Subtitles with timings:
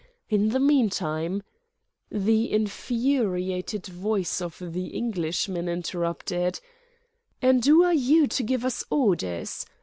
[0.29, 1.43] In the meantime—"
[2.11, 6.59] The infuriated voice of the Englishman interrupted:
[7.39, 9.67] "And 'oo're you to give us orders?